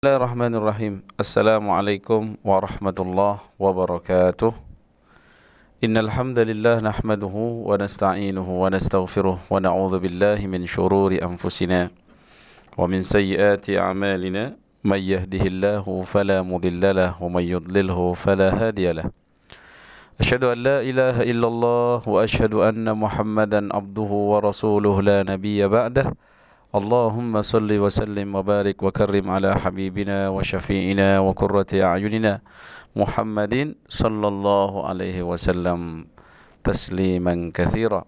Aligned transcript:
الله 0.00 0.16
الرحمن 0.16 0.54
الرحيم 0.54 0.94
السلام 1.20 1.70
عليكم 1.70 2.34
ورحمة 2.44 2.98
الله 3.00 3.34
وبركاته 3.60 4.52
إن 5.84 5.96
الحمد 5.96 6.38
لله 6.38 6.80
نحمده 6.80 7.34
ونستعينه 7.68 8.48
ونستغفره 8.62 9.36
ونعوذ 9.50 9.94
بالله 9.98 10.46
من 10.46 10.64
شرور 10.66 11.20
أنفسنا 11.22 11.90
ومن 12.80 13.00
سيئات 13.00 13.70
أعمالنا 13.70 14.56
من 14.88 15.00
يهده 15.04 15.44
الله 15.52 15.84
فلا 15.84 16.42
مضل 16.48 16.96
له 16.96 17.22
ومن 17.22 17.42
يضلله 17.44 18.12
فلا 18.12 18.48
هادي 18.56 18.92
له 18.92 19.04
أشهد 20.20 20.44
أن 20.44 20.58
لا 20.64 20.80
إله 20.80 21.16
إلا 21.28 21.46
الله 21.48 22.08
وأشهد 22.08 22.54
أن 22.54 22.88
محمدا 22.96 23.76
عبده 23.76 24.10
ورسوله 24.32 25.02
لا 25.02 25.18
نبي 25.28 25.68
بعده 25.68 26.16
اللهم 26.75 27.41
صل 27.41 27.69
وسلم 27.71 28.35
وبارك 28.35 28.83
وكرم 28.83 29.25
على 29.29 29.55
حبيبنا 29.55 30.29
وشفيعنا 30.29 31.19
وقرة 31.19 31.71
أعيننا 31.73 32.33
محمد 32.95 33.75
صلى 33.89 34.27
الله 34.27 34.71
عليه 34.87 35.17
وسلم 35.23 35.79
تسليما 36.63 37.51
كثيرا 37.53 38.03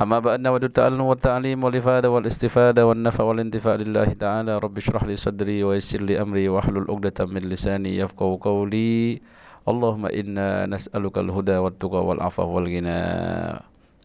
أما 0.00 0.18
بعد 0.18 0.40
نود 0.40 0.64
التعلم 0.64 1.00
والتعليم 1.00 1.64
والإفادة 1.64 2.08
والاستفادة 2.10 2.86
والنفع 2.86 3.24
والانتفاع 3.24 3.74
لله 3.74 4.04
تعالى 4.04 4.58
رب 4.58 4.76
اشرح 4.76 5.04
لي 5.04 5.16
صدري 5.16 5.64
ويسر 5.64 6.00
لي 6.00 6.20
أمري 6.20 6.48
واحلل 6.48 6.84
عقدة 6.88 7.26
من 7.26 7.40
لساني 7.48 7.96
يفقه 7.96 8.38
قولي 8.40 9.20
اللهم 9.68 10.04
إنا 10.06 10.66
نسألك 10.66 11.18
الهدى 11.18 11.56
والتقى 11.56 12.00
والعفو 12.06 12.48
والغنى 12.48 12.98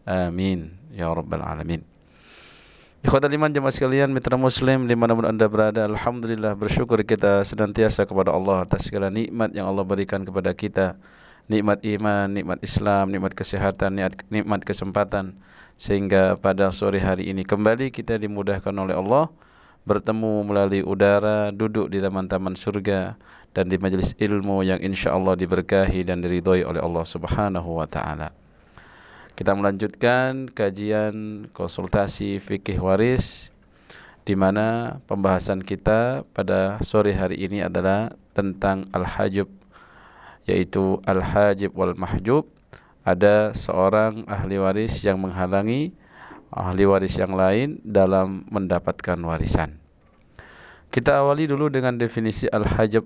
آمين 0.08 0.60
يا 0.96 1.12
رب 1.12 1.34
العالمين 1.34 1.82
Ikhwatal 3.07 3.31
iman 3.39 3.47
jemaah 3.47 3.71
sekalian, 3.71 4.11
mitra 4.11 4.35
muslim 4.35 4.83
di 4.83 4.91
mana 4.91 5.15
pun 5.15 5.23
anda 5.23 5.47
berada 5.47 5.87
Alhamdulillah 5.87 6.59
bersyukur 6.59 6.99
kita 7.07 7.39
senantiasa 7.47 8.03
kepada 8.03 8.35
Allah 8.35 8.67
atas 8.67 8.91
segala 8.91 9.07
nikmat 9.07 9.55
yang 9.55 9.63
Allah 9.63 9.87
berikan 9.87 10.27
kepada 10.27 10.51
kita. 10.51 10.99
Nikmat 11.47 11.87
iman, 11.87 12.27
nikmat 12.27 12.59
Islam, 12.59 13.07
nikmat 13.15 13.31
kesehatan, 13.31 13.95
nikmat 14.27 14.59
kesempatan. 14.67 15.39
Sehingga 15.79 16.35
pada 16.35 16.67
sore 16.75 16.99
hari 16.99 17.31
ini 17.31 17.47
kembali 17.47 17.95
kita 17.95 18.19
dimudahkan 18.19 18.75
oleh 18.75 18.99
Allah 18.99 19.31
Bertemu 19.87 20.43
melalui 20.43 20.83
udara, 20.83 21.55
duduk 21.55 21.87
di 21.87 22.03
taman-taman 22.03 22.59
surga 22.59 23.15
Dan 23.55 23.71
di 23.71 23.79
majelis 23.79 24.19
ilmu 24.19 24.67
yang 24.67 24.83
insya 24.83 25.15
Allah 25.15 25.39
diberkahi 25.39 26.03
dan 26.03 26.19
diridhoi 26.19 26.67
oleh 26.67 26.83
Allah 26.83 27.07
subhanahu 27.07 27.79
wa 27.79 27.87
ta'ala 27.87 28.46
kita 29.37 29.53
melanjutkan 29.53 30.49
kajian 30.49 31.45
konsultasi 31.53 32.41
fikih 32.41 32.81
waris 32.81 33.53
di 34.25 34.33
mana 34.33 34.97
pembahasan 35.05 35.61
kita 35.61 36.25
pada 36.33 36.81
sore 36.81 37.13
hari 37.13 37.45
ini 37.45 37.61
adalah 37.61 38.17
tentang 38.33 38.89
al-hajib 38.97 39.45
yaitu 40.49 40.97
al-hajib 41.05 41.69
wal 41.77 41.93
mahjub 41.93 42.49
ada 43.05 43.53
seorang 43.53 44.25
ahli 44.25 44.57
waris 44.57 45.05
yang 45.05 45.21
menghalangi 45.21 45.93
ahli 46.49 46.89
waris 46.89 47.21
yang 47.21 47.37
lain 47.37 47.77
dalam 47.85 48.41
mendapatkan 48.49 49.21
warisan. 49.21 49.77
Kita 50.89 51.21
awali 51.21 51.45
dulu 51.45 51.69
dengan 51.69 51.93
definisi 52.01 52.49
al-hajib 52.49 53.05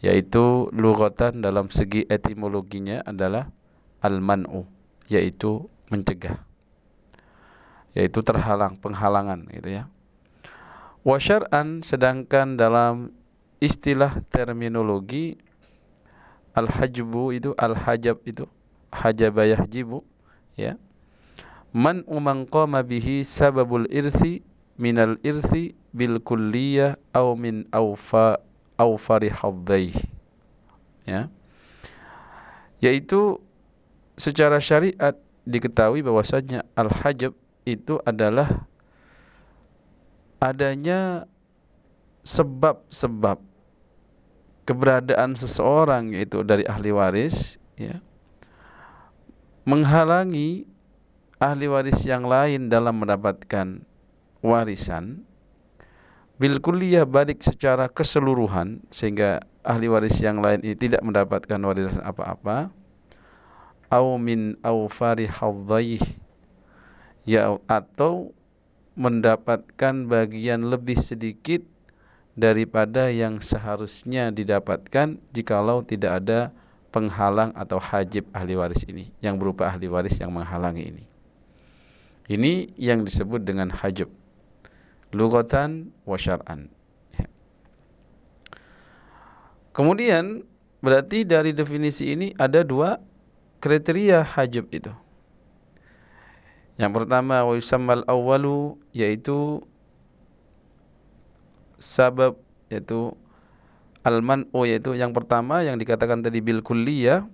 yaitu 0.00 0.72
lugatan 0.72 1.44
dalam 1.44 1.68
segi 1.68 2.08
etimologinya 2.08 3.04
adalah 3.04 3.52
al-man'u 4.00 4.73
yaitu 5.08 5.68
mencegah 5.92 6.40
yaitu 7.94 8.20
terhalang 8.26 8.74
penghalangan 8.82 9.46
gitu 9.54 9.70
ya. 9.70 9.86
Wa 11.06 11.16
syar'an 11.22 11.80
sedangkan 11.86 12.58
dalam 12.58 13.14
istilah 13.62 14.18
terminologi 14.28 15.38
al 16.58 16.66
hajbu 16.66 17.38
itu 17.38 17.50
al 17.54 17.78
hajab 17.78 18.18
itu 18.26 18.50
hajaba 18.90 19.46
yahjibu 19.46 20.02
ya. 20.58 20.74
Man 21.74 22.02
umang 22.06 22.46
qama 22.46 22.82
bihi 22.82 23.22
sababul 23.22 23.86
irthi 23.90 24.42
minal 24.78 25.18
irthi 25.22 25.74
bil 25.94 26.18
kulliyah 26.18 26.98
au 27.14 27.38
min 27.38 27.66
awfa 27.70 28.42
awfari 28.74 29.30
haddaih 29.30 29.94
ya. 31.06 31.30
Yaitu 32.82 33.38
secara 34.14 34.62
syariat 34.62 35.14
diketahui 35.44 36.00
bahwasanya 36.00 36.64
al-hajab 36.78 37.36
itu 37.64 38.00
adalah 38.04 38.68
adanya 40.40 41.28
sebab-sebab 42.24 43.40
keberadaan 44.64 45.36
seseorang 45.36 46.16
yaitu 46.16 46.40
dari 46.40 46.64
ahli 46.64 46.88
waris 46.92 47.60
ya 47.76 48.00
menghalangi 49.68 50.64
ahli 51.40 51.66
waris 51.68 52.04
yang 52.04 52.24
lain 52.24 52.72
dalam 52.72 53.00
mendapatkan 53.00 53.84
warisan. 54.44 55.24
Bil 56.34 56.58
kulliyah 56.58 57.06
balik 57.06 57.40
secara 57.40 57.86
keseluruhan 57.86 58.82
sehingga 58.90 59.44
ahli 59.62 59.86
waris 59.86 60.18
yang 60.20 60.42
lain 60.42 60.60
ini 60.66 60.74
tidak 60.74 61.00
mendapatkan 61.00 61.56
warisan 61.62 62.02
apa-apa 62.02 62.74
au 63.90 64.16
min 64.16 64.56
aufari 64.64 65.28
hadzaih 65.28 66.02
ya 67.24 67.56
atau 67.68 68.32
mendapatkan 68.94 70.06
bagian 70.06 70.62
lebih 70.70 70.94
sedikit 71.00 71.64
daripada 72.38 73.10
yang 73.10 73.38
seharusnya 73.42 74.30
didapatkan 74.30 75.18
jikalau 75.34 75.82
tidak 75.82 76.22
ada 76.22 76.40
penghalang 76.94 77.50
atau 77.58 77.82
hajib 77.82 78.30
ahli 78.30 78.54
waris 78.54 78.86
ini 78.86 79.10
yang 79.18 79.34
berupa 79.34 79.66
ahli 79.66 79.90
waris 79.90 80.14
yang 80.22 80.30
menghalangi 80.30 80.94
ini. 80.94 81.04
Ini 82.24 82.72
yang 82.78 83.04
disebut 83.04 83.42
dengan 83.42 83.68
hajib. 83.68 84.08
Lugatan 85.10 85.92
wa 86.08 86.16
syar'an. 86.16 86.70
Kemudian 89.74 90.46
berarti 90.78 91.26
dari 91.26 91.50
definisi 91.50 92.14
ini 92.14 92.30
ada 92.38 92.62
dua 92.62 93.02
kriteria 93.64 94.20
hajab 94.20 94.68
itu. 94.68 94.92
Yang 96.76 96.92
pertama 97.00 97.48
wa 97.48 97.56
yusammal 97.56 98.04
awwalu 98.04 98.76
yaitu 98.92 99.64
sabab 101.80 102.36
yaitu 102.68 103.16
al-man'u 104.04 104.68
yaitu 104.68 104.92
yang 104.92 105.16
pertama 105.16 105.64
yang 105.64 105.80
dikatakan 105.80 106.20
tadi 106.20 106.44
bil 106.44 106.60
kulliyah 106.60 107.24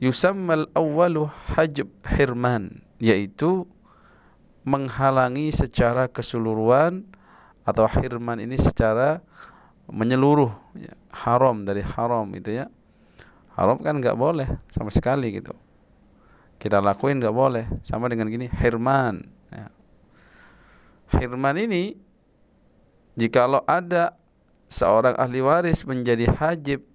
yusammal 0.00 0.72
awwalu 0.72 1.28
hajab 1.52 1.92
hirman 2.08 2.80
yaitu 2.96 3.68
menghalangi 4.64 5.52
secara 5.52 6.08
keseluruhan 6.08 7.04
atau 7.68 7.84
hirman 7.84 8.40
ini 8.40 8.56
secara 8.56 9.20
menyeluruh 9.90 10.54
ya, 10.78 10.96
haram 11.12 11.66
dari 11.68 11.84
haram 11.84 12.24
itu 12.32 12.64
ya 12.64 12.72
haram 13.60 13.76
kan 13.76 14.00
nggak 14.00 14.16
boleh 14.16 14.48
sama 14.72 14.88
sekali 14.88 15.36
gitu. 15.36 15.52
Kita 16.56 16.80
lakuin 16.80 17.20
nggak 17.20 17.36
boleh 17.36 17.68
sama 17.84 18.08
dengan 18.08 18.32
gini 18.32 18.48
hirman. 18.48 19.20
Ya. 19.52 19.68
hirman 21.20 21.60
ini 21.60 21.92
jikalau 23.20 23.60
ada 23.68 24.16
seorang 24.70 25.12
ahli 25.20 25.44
waris 25.44 25.84
menjadi 25.84 26.32
hajib 26.32 26.86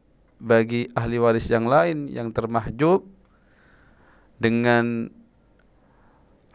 bagi 0.41 0.89
ahli 0.97 1.21
waris 1.21 1.53
yang 1.53 1.69
lain 1.69 2.09
yang 2.09 2.33
termahjub 2.33 3.05
dengan 4.41 5.13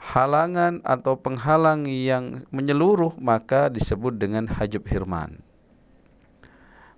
halangan 0.00 0.80
atau 0.82 1.20
penghalang 1.20 1.84
yang 1.86 2.42
menyeluruh 2.50 3.14
maka 3.20 3.68
disebut 3.70 4.16
dengan 4.16 4.48
hajib 4.48 4.88
hirman. 4.88 5.44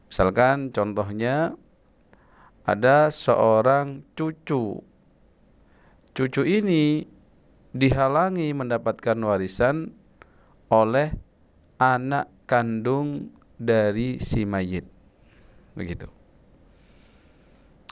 Misalkan 0.07 0.71
contohnya 0.71 1.59
ada 2.63 3.11
seorang 3.11 4.07
cucu. 4.15 4.83
Cucu 6.13 6.43
ini 6.45 7.07
dihalangi 7.73 8.53
mendapatkan 8.53 9.17
warisan 9.19 9.97
oleh 10.69 11.11
anak 11.81 12.31
kandung 12.47 13.33
dari 13.59 14.23
si 14.23 14.47
mayit. 14.47 14.87
Begitu. 15.75 16.07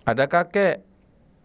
Ada 0.05 0.29
kakek. 0.29 0.85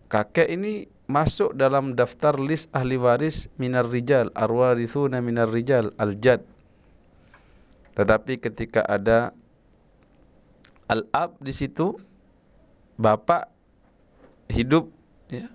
Kakek 0.05 0.47
ini 0.51 0.85
masuk 1.09 1.57
dalam 1.57 1.97
daftar 1.97 2.37
list 2.37 2.69
ahli 2.73 2.97
waris 2.97 3.49
minar 3.57 3.89
rijal, 3.89 4.29
arwarithuna 4.37 5.21
minar 5.21 5.49
rijal, 5.49 5.93
al-jad. 5.97 6.45
Tetapi 7.95 8.37
ketika 8.37 8.85
ada 8.85 9.33
al-ab 10.91 11.39
di 11.41 11.55
situ, 11.55 11.97
bapak 12.95 13.51
hidup 14.51 14.91
ya, 15.27 15.47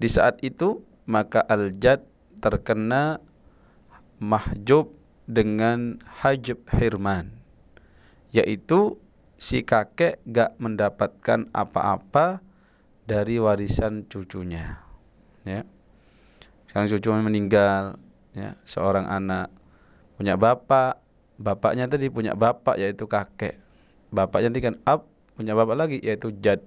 di 0.00 0.08
saat 0.08 0.40
itu 0.40 0.84
maka 1.04 1.44
al-jad 1.44 2.04
terkena 2.40 3.20
mahjub 4.20 4.92
dengan 5.24 6.00
hajab 6.20 6.60
hirman 6.76 7.32
yaitu 8.34 8.98
si 9.38 9.62
kakek 9.62 10.18
gak 10.26 10.56
mendapatkan 10.58 11.46
apa-apa 11.52 12.42
dari 13.04 13.36
warisan 13.36 14.08
cucunya 14.08 14.80
ya. 15.44 15.62
Sekarang 16.66 16.90
cucunya 16.90 17.22
meninggal 17.22 17.82
ya. 18.34 18.58
Seorang 18.66 19.06
anak 19.06 19.52
punya 20.18 20.34
bapak 20.34 20.98
bapaknya 21.38 21.86
tadi 21.86 22.10
punya 22.10 22.34
bapak 22.34 22.80
yaitu 22.80 23.06
kakek. 23.06 23.54
Bapaknya 24.10 24.50
tadi 24.50 24.62
kan 24.72 24.76
ab 24.82 25.06
punya 25.34 25.52
bapak 25.54 25.76
lagi 25.76 25.98
yaitu 26.02 26.30
jad. 26.38 26.62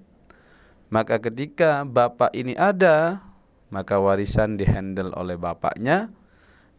Maka 0.88 1.19
ketika 1.19 1.84
bapak 1.84 2.31
ini 2.31 2.56
ada 2.56 3.24
maka 3.68 4.00
warisan 4.00 4.56
dihandle 4.56 5.12
oleh 5.12 5.36
bapaknya 5.36 6.12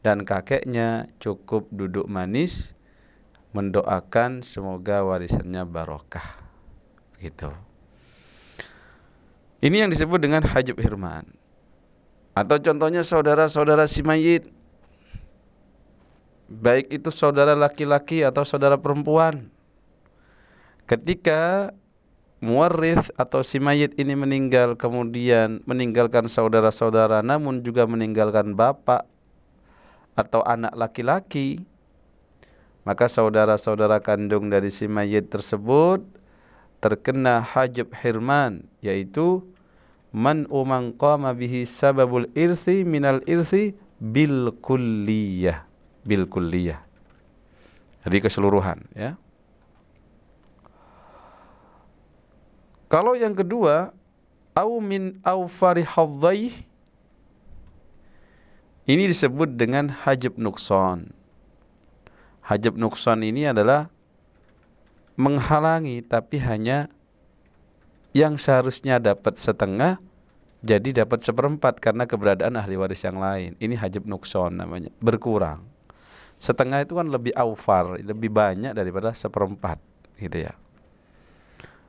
dan 0.00 0.24
kakeknya 0.24 1.10
cukup 1.20 1.68
duduk 1.68 2.08
manis 2.08 2.72
mendoakan 3.52 4.40
semoga 4.40 5.04
warisannya 5.04 5.64
barokah. 5.68 6.40
Gitu. 7.20 7.50
Ini 9.58 9.84
yang 9.84 9.90
disebut 9.90 10.22
dengan 10.22 10.46
hajab 10.46 10.78
hirman. 10.78 11.26
Atau 12.38 12.62
contohnya 12.62 13.02
saudara-saudara 13.02 13.90
si 13.90 14.06
mayit. 14.06 14.46
Baik 16.48 16.88
itu 16.94 17.10
saudara 17.10 17.52
laki-laki 17.58 18.22
atau 18.24 18.46
saudara 18.46 18.78
perempuan 18.80 19.52
ketika 20.88 21.70
muarif 22.40 23.12
atau 23.20 23.44
si 23.44 23.60
mayit 23.60 23.92
ini 24.00 24.16
meninggal 24.16 24.72
kemudian 24.74 25.60
meninggalkan 25.68 26.26
saudara-saudara 26.26 27.20
namun 27.20 27.60
juga 27.60 27.84
meninggalkan 27.84 28.56
bapak 28.56 29.04
atau 30.16 30.40
anak 30.48 30.72
laki-laki 30.72 31.62
maka 32.88 33.04
saudara-saudara 33.04 34.00
kandung 34.00 34.48
dari 34.48 34.72
si 34.72 34.88
mayit 34.88 35.28
tersebut 35.28 36.00
terkena 36.80 37.44
hajab 37.44 37.92
hirman 37.92 38.64
yaitu 38.80 39.44
man 40.14 40.48
umang 40.48 40.96
qama 40.96 41.36
bihi 41.36 41.68
sababul 41.68 42.30
irthi 42.32 42.86
minal 42.88 43.20
irthi 43.28 43.76
bil 44.00 44.54
kulliyah 44.64 45.68
bil 46.06 46.24
kulliyah. 46.24 46.80
Jadi 48.08 48.24
keseluruhan 48.24 48.88
ya. 48.96 49.20
Kalau 52.88 53.12
yang 53.12 53.36
kedua 53.36 53.92
au 54.56 54.80
min 54.80 55.20
au 55.20 55.44
farihadzaih 55.44 56.52
ini 58.88 59.04
disebut 59.04 59.52
dengan 59.60 59.92
hajab 59.92 60.40
nukson. 60.40 61.12
Hajab 62.40 62.80
nukson 62.80 63.20
ini 63.20 63.44
adalah 63.44 63.92
menghalangi 65.20 66.00
tapi 66.00 66.40
hanya 66.40 66.88
yang 68.16 68.40
seharusnya 68.40 68.96
dapat 68.96 69.36
setengah 69.36 70.00
jadi 70.64 71.04
dapat 71.04 71.22
seperempat 71.22 71.78
karena 71.78 72.08
keberadaan 72.08 72.56
ahli 72.56 72.80
waris 72.80 73.04
yang 73.04 73.20
lain. 73.20 73.52
Ini 73.60 73.76
hajab 73.76 74.08
nukson 74.08 74.56
namanya, 74.56 74.88
berkurang 74.98 75.60
setengah 76.38 76.86
itu 76.86 76.94
kan 76.94 77.06
lebih 77.10 77.34
aufar, 77.34 77.98
lebih 77.98 78.30
banyak 78.30 78.72
daripada 78.72 79.10
seperempat 79.10 79.82
gitu 80.22 80.46
ya. 80.48 80.54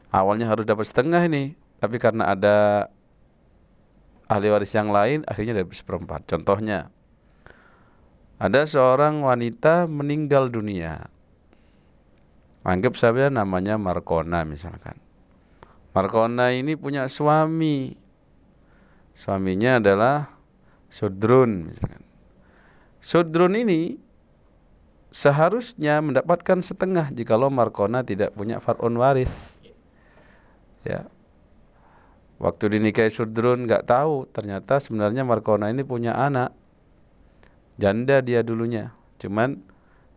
Awalnya 0.09 0.50
harus 0.50 0.65
dapat 0.65 0.89
setengah 0.89 1.21
ini, 1.29 1.53
tapi 1.77 2.01
karena 2.01 2.33
ada 2.33 2.89
ahli 4.29 4.47
waris 4.53 4.73
yang 4.77 4.94
lain 4.94 5.25
akhirnya 5.25 5.61
dapat 5.61 5.73
seperempat. 5.73 6.29
Contohnya 6.29 6.94
ada 8.38 8.61
seorang 8.63 9.25
wanita 9.25 9.89
meninggal 9.89 10.53
dunia. 10.53 11.09
Anggap 12.61 12.94
saja 12.94 13.33
namanya 13.33 13.81
Markona 13.81 14.45
misalkan. 14.45 15.01
Markona 15.91 16.53
ini 16.53 16.77
punya 16.77 17.09
suami. 17.09 17.97
Suaminya 19.17 19.81
adalah 19.81 20.38
Sudrun 20.88 21.67
misalkan. 21.67 22.06
Sudrun 23.01 23.57
ini 23.57 23.97
seharusnya 25.09 25.97
mendapatkan 26.00 26.61
setengah 26.61 27.09
jikalau 27.09 27.50
Markona 27.50 28.06
tidak 28.06 28.38
punya 28.38 28.61
far'un 28.61 28.94
waris. 28.95 29.31
Ya. 30.88 31.08
Waktu 32.40 32.80
dinikahi 32.80 33.12
Sudrun 33.12 33.68
nggak 33.68 33.84
tahu 33.84 34.24
ternyata 34.31 34.80
sebenarnya 34.80 35.28
Markona 35.28 35.68
ini 35.68 35.84
punya 35.84 36.16
anak. 36.16 36.56
Janda 37.76 38.24
dia 38.24 38.44
dulunya. 38.44 38.96
Cuman 39.20 39.60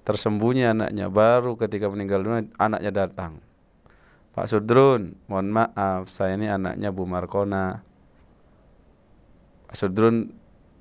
tersembunyi 0.07 0.71
anaknya 0.71 1.11
baru 1.11 1.59
ketika 1.59 1.91
meninggal 1.91 2.23
dunia 2.23 2.47
anaknya 2.59 2.91
datang. 3.07 3.43
Pak 4.33 4.49
Sudrun, 4.49 5.19
mohon 5.29 5.53
maaf 5.53 6.09
saya 6.09 6.39
ini 6.39 6.49
anaknya 6.49 6.89
Bu 6.89 7.05
Markona. 7.05 7.85
Pak 9.69 9.77
Sudrun 9.77 10.33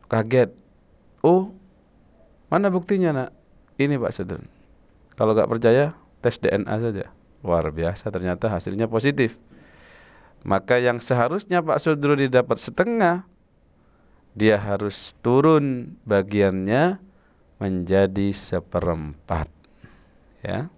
kaget. 0.07 0.55
Oh, 1.21 1.51
mana 2.47 2.67
buktinya 2.67 3.11
nak? 3.11 3.29
Ini 3.79 3.95
Pak 3.95 4.11
Sudun. 4.11 4.43
Kalau 5.15 5.31
nggak 5.31 5.47
percaya, 5.47 5.93
tes 6.19 6.37
DNA 6.37 6.75
saja. 6.81 7.05
Luar 7.41 7.69
biasa, 7.71 8.11
ternyata 8.11 8.51
hasilnya 8.51 8.85
positif. 8.91 9.39
Maka 10.41 10.81
yang 10.81 10.97
seharusnya 10.97 11.61
Pak 11.61 11.77
Sudrun 11.77 12.17
didapat 12.17 12.57
setengah, 12.57 13.29
dia 14.33 14.57
harus 14.57 15.13
turun 15.21 15.97
bagiannya 16.07 16.97
menjadi 17.61 18.33
seperempat. 18.33 19.47
Ya. 20.41 20.73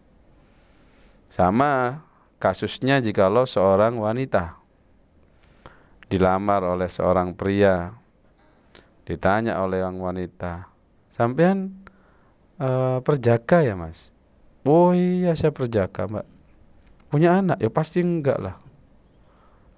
Sama 1.31 2.03
kasusnya 2.43 2.99
jikalau 2.99 3.47
seorang 3.47 3.95
wanita 3.95 4.59
dilamar 6.11 6.61
oleh 6.61 6.91
seorang 6.91 7.31
pria 7.33 7.95
ditanya 9.07 9.63
oleh 9.63 9.79
orang 9.79 9.97
wanita 9.97 10.67
sampean 11.07 11.71
uh, 12.59 12.99
perjaka 12.99 13.63
ya 13.63 13.79
mas 13.79 14.11
oh 14.67 14.91
iya 14.91 15.33
saya 15.39 15.49
perjaka 15.55 16.05
mbak 16.05 16.27
punya 17.07 17.39
anak 17.39 17.57
ya 17.63 17.71
pasti 17.71 18.03
enggak 18.03 18.37
lah 18.37 18.55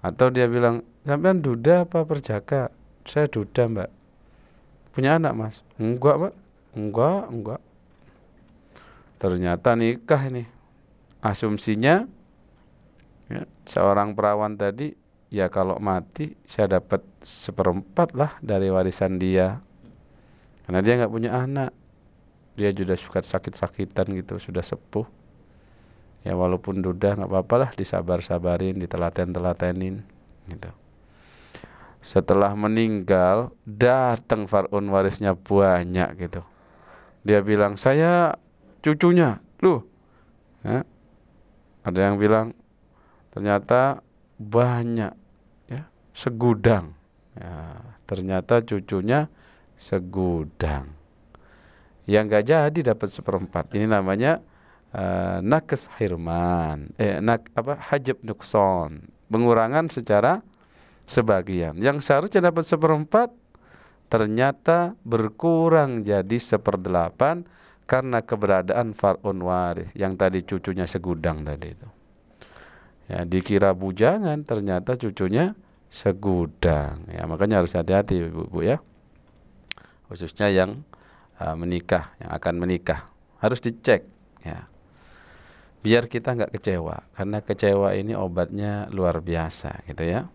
atau 0.06 0.30
dia 0.30 0.46
bilang 0.46 0.86
sampean 1.02 1.42
duda 1.42 1.82
apa 1.82 2.06
perjaka? 2.06 2.70
Saya 3.02 3.26
duda 3.26 3.66
mbak. 3.66 3.90
Punya 4.94 5.18
anak 5.18 5.34
mas? 5.34 5.54
Enggak 5.82 6.14
mbak. 6.22 6.34
Enggak 6.78 7.22
enggak. 7.26 7.60
Ternyata 9.18 9.74
nikah 9.74 10.22
ini. 10.30 10.46
Asumsinya 11.26 12.06
ya, 13.26 13.42
seorang 13.66 14.14
perawan 14.14 14.54
tadi 14.54 14.94
ya 15.26 15.50
kalau 15.50 15.82
mati 15.82 16.38
saya 16.46 16.78
dapat 16.78 17.02
seperempat 17.26 18.14
lah 18.14 18.38
dari 18.38 18.70
warisan 18.70 19.18
dia. 19.18 19.58
Karena 20.70 20.86
dia 20.86 21.02
nggak 21.02 21.10
punya 21.10 21.34
anak. 21.34 21.74
Dia 22.54 22.70
sudah 22.70 22.94
suka 22.94 23.20
sakit-sakitan 23.26 24.06
gitu 24.14 24.38
sudah 24.38 24.62
sepuh 24.62 25.15
ya 26.26 26.34
walaupun 26.34 26.82
duda 26.82 27.14
nggak 27.14 27.30
apa-apa 27.30 27.54
lah 27.54 27.70
disabar-sabarin 27.78 28.82
ditelaten-telatenin 28.82 30.02
gitu. 30.50 30.70
Setelah 32.02 32.50
meninggal 32.58 33.54
datang 33.62 34.50
farun 34.50 34.90
warisnya 34.90 35.38
banyak 35.38 36.18
gitu. 36.18 36.42
Dia 37.22 37.46
bilang 37.46 37.78
saya 37.78 38.34
cucunya. 38.82 39.38
Lu 39.62 39.86
ya. 40.66 40.82
ada 41.86 42.00
yang 42.02 42.18
bilang 42.18 42.58
ternyata 43.30 44.02
banyak 44.42 45.14
ya 45.70 45.86
segudang. 46.10 46.98
Ya, 47.38 47.78
ternyata 48.10 48.66
cucunya 48.66 49.30
segudang. 49.78 50.90
Yang 52.06 52.24
gak 52.30 52.44
jadi 52.50 52.78
dapat 52.94 53.08
seperempat. 53.14 53.74
Ini 53.74 53.86
namanya 53.90 54.42
uh, 54.96 55.38
nakes 55.44 55.92
hirman, 56.00 56.90
eh 56.96 57.20
nak 57.20 57.52
apa 57.52 57.76
hajab 57.92 58.16
nukson, 58.24 59.04
pengurangan 59.28 59.92
secara 59.92 60.40
sebagian. 61.04 61.76
Yang 61.76 62.08
seharusnya 62.08 62.48
dapat 62.48 62.64
seperempat 62.64 63.30
ternyata 64.08 64.96
berkurang 65.04 66.06
jadi 66.06 66.38
seperdelapan 66.38 67.44
karena 67.86 68.18
keberadaan 68.22 68.96
farun 68.96 69.42
waris 69.46 69.94
yang 69.94 70.18
tadi 70.18 70.42
cucunya 70.42 70.88
segudang 70.88 71.46
tadi 71.46 71.74
itu. 71.74 71.88
Ya, 73.06 73.22
dikira 73.22 73.70
bujangan 73.70 74.42
ternyata 74.42 74.98
cucunya 74.98 75.54
segudang. 75.86 77.06
Ya, 77.06 77.22
makanya 77.30 77.62
harus 77.62 77.78
hati-hati 77.78 78.26
Bu, 78.26 78.50
Bu 78.50 78.66
ya. 78.66 78.82
Khususnya 80.10 80.50
yang 80.50 80.82
uh, 81.38 81.54
menikah, 81.54 82.14
yang 82.18 82.34
akan 82.34 82.54
menikah. 82.58 83.06
Harus 83.38 83.62
dicek 83.62 84.02
ya. 84.42 84.66
Biar 85.86 86.10
kita 86.10 86.34
nggak 86.34 86.50
kecewa 86.58 86.98
karena 87.14 87.38
kecewa 87.38 87.94
ini 87.94 88.18
obatnya 88.18 88.90
luar 88.90 89.22
biasa 89.22 89.86
gitu 89.86 90.02
ya. 90.02 90.26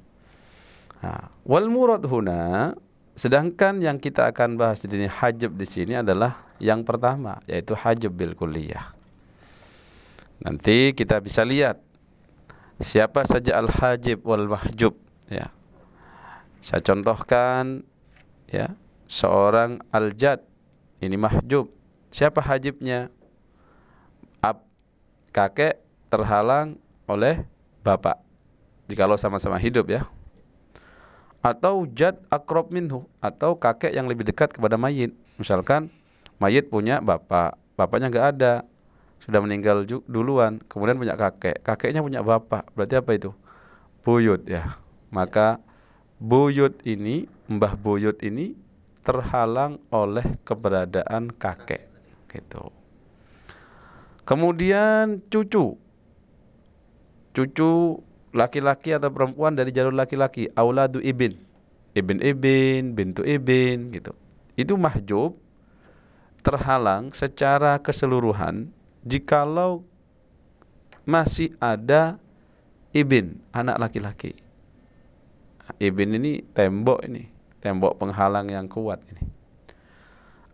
Nah, 1.03 1.27
wal 1.43 1.67
murad 1.67 2.08
huna 2.08 2.72
sedangkan 3.20 3.84
yang 3.84 4.00
kita 4.00 4.31
akan 4.31 4.55
bahas 4.55 4.79
di 4.79 4.96
sini 4.96 5.12
hajab 5.12 5.51
di 5.60 5.67
sini 5.67 6.00
adalah 6.00 6.48
yang 6.63 6.88
pertama 6.88 7.43
yaitu 7.51 7.75
hajab 7.75 8.15
bil 8.15 8.31
kuliah. 8.31 8.96
Nanti 10.39 10.96
kita 10.96 11.20
bisa 11.20 11.43
lihat 11.43 11.84
siapa 12.79 13.27
saja 13.27 13.60
al-hajib 13.60 14.24
wal 14.24 14.48
mahjub 14.48 14.96
ya. 15.27 15.51
Saya 16.63 16.79
contohkan 16.79 17.84
ya, 18.48 18.72
seorang 19.05 19.84
al-jad 19.91 20.39
ini 21.03 21.20
mahjub. 21.20 21.67
Siapa 22.08 22.39
hajibnya? 22.39 23.12
Kakek 25.31 25.79
terhalang 26.11 26.75
oleh 27.07 27.47
bapak. 27.88 28.19
Jikalau 28.91 29.15
sama-sama 29.15 29.55
hidup 29.55 29.88
ya. 29.88 30.03
Atau 31.39 31.88
jad 31.89 32.19
akrob 32.27 32.69
minhu 32.69 33.07
atau 33.23 33.55
kakek 33.55 33.95
yang 33.95 34.05
lebih 34.11 34.27
dekat 34.27 34.51
kepada 34.51 34.75
mayit. 34.75 35.15
Misalkan 35.39 35.89
mayit 36.38 36.67
punya 36.67 37.00
bapak, 37.00 37.55
bapaknya 37.79 38.11
nggak 38.11 38.27
ada, 38.38 38.53
sudah 39.21 39.39
meninggal 39.39 39.85
duluan, 40.09 40.57
kemudian 40.65 40.97
punya 40.97 41.13
kakek, 41.13 41.61
kakeknya 41.61 42.01
punya 42.01 42.25
bapak, 42.25 42.67
berarti 42.73 42.97
apa 42.97 43.11
itu? 43.13 43.31
Buyut 44.01 44.43
ya. 44.50 44.81
Maka 45.13 45.61
buyut 46.17 46.81
ini, 46.83 47.29
mbah 47.45 47.77
buyut 47.77 48.17
ini 48.25 48.57
terhalang 49.05 49.77
oleh 49.93 50.25
keberadaan 50.45 51.29
kakek, 51.33 51.85
gitu. 52.33 52.80
Kemudian 54.31 55.19
cucu, 55.27 55.75
cucu 57.35 57.71
laki-laki 58.31 58.95
atau 58.95 59.11
perempuan 59.11 59.59
dari 59.59 59.75
jalur 59.75 59.91
laki-laki, 59.91 60.47
auladu 60.55 61.03
ibin, 61.03 61.35
ibin 61.91 62.23
ibin, 62.23 62.95
bintu 62.95 63.27
ibin, 63.27 63.91
gitu. 63.91 64.15
Itu 64.55 64.79
mahjub 64.79 65.35
terhalang 66.47 67.11
secara 67.11 67.75
keseluruhan 67.83 68.71
jikalau 69.03 69.83
masih 71.03 71.51
ada 71.59 72.15
ibin, 72.95 73.35
anak 73.51 73.83
laki-laki. 73.83 74.39
Ibin 75.75 76.15
ini 76.15 76.39
tembok 76.55 77.03
ini, 77.03 77.27
tembok 77.59 78.00
penghalang 78.00 78.47
yang 78.47 78.71
kuat 78.71 79.03
ini. 79.11 79.27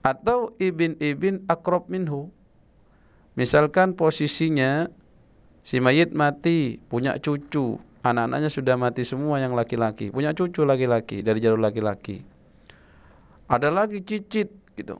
Atau 0.01 0.57
ibin-ibin 0.57 1.45
akrob 1.45 1.93
minhu. 1.93 2.33
Misalkan 3.37 3.93
posisinya 3.93 4.89
si 5.61 5.77
mayit 5.77 6.09
mati, 6.17 6.81
punya 6.89 7.21
cucu, 7.21 7.77
anak-anaknya 8.01 8.49
sudah 8.49 8.75
mati 8.81 9.05
semua 9.05 9.37
yang 9.37 9.53
laki-laki, 9.53 10.09
punya 10.09 10.33
cucu 10.33 10.65
laki-laki 10.65 11.21
dari 11.21 11.37
jalur 11.37 11.61
laki-laki. 11.61 12.25
Ada 13.45 13.69
lagi 13.69 14.01
cicit 14.01 14.49
gitu. 14.73 14.97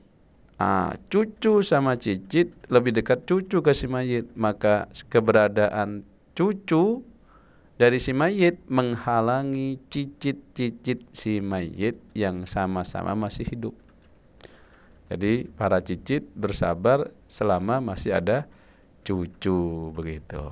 Ah, 0.62 0.94
cucu 1.10 1.65
sama 1.65 1.98
cicit 1.98 2.53
lebih 2.70 2.94
dekat 2.94 3.25
cucu 3.25 3.65
ke 3.65 3.74
si 3.74 3.89
mayit, 3.89 4.29
maka 4.38 4.86
keberadaan 5.10 6.06
cucu 6.38 7.01
dari 7.82 7.98
si 7.98 8.13
mayit 8.13 8.62
menghalangi 8.70 9.82
cicit-cicit 9.89 11.10
si 11.10 11.41
mayit 11.41 11.98
yang 12.13 12.46
sama-sama 12.46 13.17
masih 13.17 13.50
hidup. 13.50 13.74
Jadi 15.10 15.50
para 15.58 15.82
cicit 15.82 16.25
bersabar 16.38 17.10
selama 17.27 17.84
masih 17.84 18.15
ada 18.15 18.50
cucu 19.03 19.91
begitu. 19.93 20.51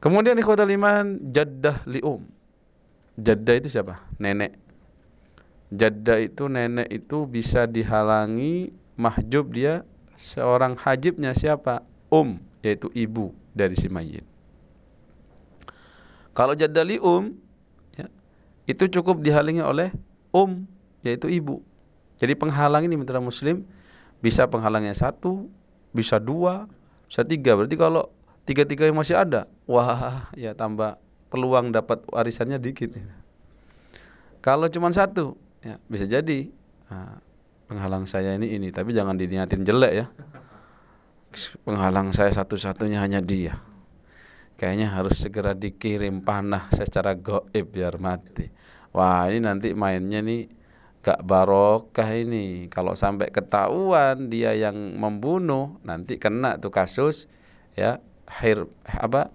Kemudian 0.00 0.36
ikhwatal 0.36 0.68
iman 0.72 1.20
jaddah 1.32 1.84
lium. 1.88 2.24
Jaddah 3.16 3.54
itu 3.56 3.68
siapa? 3.72 4.04
Nenek 4.20 4.66
jadda 5.72 6.22
itu 6.22 6.46
nenek 6.46 6.86
itu 6.90 7.26
bisa 7.26 7.66
dihalangi 7.66 8.70
mahjub 8.94 9.50
dia 9.50 9.82
seorang 10.14 10.78
hajibnya 10.78 11.34
siapa 11.34 11.82
um 12.08 12.38
yaitu 12.62 12.90
ibu 12.94 13.34
dari 13.50 13.74
si 13.74 13.90
mayit 13.90 14.22
kalau 16.36 16.54
li 16.54 16.96
um 17.02 17.34
ya, 17.98 18.06
itu 18.70 18.84
cukup 19.00 19.20
dihalangi 19.20 19.62
oleh 19.62 19.90
um 20.30 20.64
yaitu 21.02 21.26
ibu 21.26 21.62
jadi 22.16 22.38
penghalang 22.38 22.86
ini 22.86 22.94
mitra 22.94 23.18
muslim 23.18 23.66
bisa 24.20 24.48
penghalangnya 24.48 24.96
satu 24.96 25.48
bisa 25.92 26.20
dua 26.20 26.68
bisa 27.06 27.22
tiga. 27.22 27.54
Berarti 27.54 27.76
kalau 27.78 28.10
tiga 28.46 28.66
tiga 28.66 28.86
yang 28.86 28.98
masih 28.98 29.18
ada 29.18 29.50
wah 29.66 30.30
ya 30.34 30.54
tambah 30.54 30.98
peluang 31.32 31.74
dapat 31.74 32.02
warisannya 32.10 32.56
dikit. 32.62 32.96
Kalau 34.40 34.70
cuma 34.70 34.94
satu 34.94 35.34
ya 35.60 35.82
bisa 35.90 36.06
jadi. 36.06 36.48
Nah, 36.86 37.18
penghalang 37.66 38.06
saya 38.06 38.38
ini 38.38 38.54
ini. 38.54 38.70
Tapi 38.70 38.94
jangan 38.94 39.18
diniatin 39.18 39.66
jelek 39.66 39.92
ya. 39.92 40.06
Penghalang 41.66 42.14
saya 42.14 42.30
satu-satunya 42.32 43.02
hanya 43.02 43.18
dia. 43.20 43.58
Kayaknya 44.56 44.88
harus 44.88 45.20
segera 45.20 45.52
dikirim 45.52 46.24
panah 46.24 46.72
secara 46.72 47.12
goib 47.12 47.66
biar 47.68 48.00
mati. 48.00 48.48
Wah 48.96 49.28
ini 49.28 49.44
nanti 49.44 49.76
mainnya 49.76 50.24
nih 50.24 50.48
gak 51.06 51.22
barokah 51.22 52.10
ini. 52.10 52.66
Kalau 52.66 52.98
sampai 52.98 53.30
ketahuan 53.30 54.26
dia 54.26 54.58
yang 54.58 54.74
membunuh 54.98 55.78
nanti 55.86 56.18
kena 56.18 56.58
tuh 56.58 56.74
kasus 56.74 57.30
ya 57.78 58.02
akhir 58.26 58.66
apa 58.90 59.30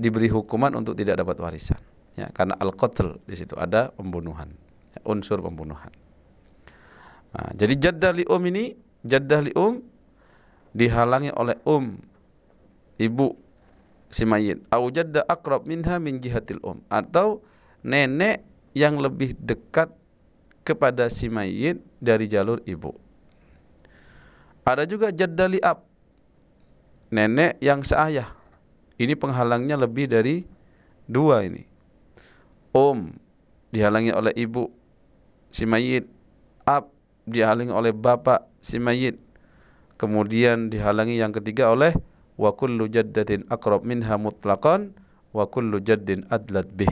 diberi 0.00 0.32
hukuman 0.32 0.72
untuk 0.72 0.96
tidak 0.96 1.20
dapat 1.20 1.36
warisan. 1.36 1.84
Ya 2.16 2.32
karena 2.32 2.56
al 2.56 2.72
qatl 2.72 3.20
di 3.28 3.36
situ 3.36 3.60
ada 3.60 3.92
pembunuhan 3.92 4.56
unsur 5.04 5.44
pembunuhan. 5.44 5.92
Nah, 7.30 7.52
jadi 7.54 7.76
jaddah 7.76 8.10
li 8.16 8.24
um 8.24 8.42
ini 8.48 8.72
jaddah 9.04 9.40
li 9.44 9.52
um 9.54 9.84
dihalangi 10.72 11.30
oleh 11.36 11.60
um 11.68 12.00
ibu 12.96 13.36
si 14.08 14.24
mayit. 14.24 14.64
Au 14.72 14.88
jadda 14.88 15.28
akrab 15.28 15.68
minha 15.68 16.00
min 16.00 16.24
jihatil 16.24 16.58
um. 16.64 16.80
Atau 16.88 17.44
nenek 17.84 18.42
yang 18.72 18.96
lebih 18.98 19.36
dekat 19.38 19.99
kepada 20.70 21.10
si 21.10 21.26
mayit 21.26 21.82
dari 21.98 22.30
jalur 22.30 22.62
ibu. 22.62 22.94
Ada 24.62 24.86
juga 24.86 25.10
jadda 25.10 25.50
li 25.50 25.58
ab 25.58 25.82
nenek 27.10 27.58
yang 27.58 27.82
seayah. 27.82 28.30
Ini 28.94 29.18
penghalangnya 29.18 29.74
lebih 29.74 30.06
dari 30.06 30.46
dua 31.10 31.42
ini. 31.42 31.66
Um 32.70 33.18
dihalangi 33.74 34.14
oleh 34.14 34.30
ibu 34.38 34.70
si 35.50 35.66
mayit 35.66 36.06
ab 36.66 36.90
dihalangi 37.26 37.74
oleh 37.74 37.90
bapak 37.90 38.46
si 38.62 38.78
mayit 38.78 39.18
kemudian 39.98 40.70
dihalangi 40.70 41.18
yang 41.18 41.34
ketiga 41.34 41.70
oleh 41.70 41.94
wa 42.38 42.54
kullu 42.54 42.86
jaddatin 42.86 43.46
aqrab 43.50 43.82
minha 43.86 44.14
mutlaqan 44.18 44.94
wa 45.30 45.44
kullu 45.46 45.78
jaddin 45.82 46.26
adlat 46.30 46.66
bih 46.74 46.90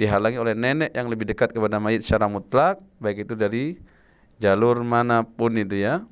dihalangi 0.00 0.40
oleh 0.40 0.56
nenek 0.56 0.96
yang 0.96 1.12
lebih 1.12 1.28
dekat 1.28 1.52
kepada 1.52 1.76
mayit 1.76 2.00
secara 2.00 2.24
mutlak 2.32 2.80
baik 2.96 3.28
itu 3.28 3.36
dari 3.36 3.76
jalur 4.40 4.80
mana 4.80 5.20
pun 5.20 5.52
itu 5.60 5.76
ya 5.76 6.08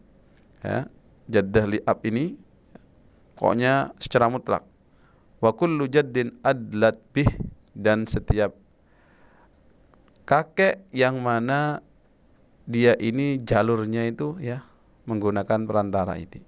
ya 0.61 0.85
jaddah 1.25 1.65
li 1.65 1.81
ab 1.89 2.05
ini 2.05 2.37
pokoknya 3.41 3.97
secara 3.97 4.29
mutlak 4.29 4.69
wa 5.41 5.51
kullu 5.57 5.89
jaddin 5.89 6.37
adlat 6.45 7.01
bih 7.17 7.33
dan 7.73 8.05
setiap 8.05 8.53
kakek 10.29 10.85
yang 10.93 11.25
mana 11.25 11.81
dia 12.69 12.93
ini 13.01 13.41
jalurnya 13.41 14.05
itu 14.05 14.37
ya 14.37 14.61
menggunakan 15.09 15.65
perantara 15.65 16.21
ini. 16.21 16.45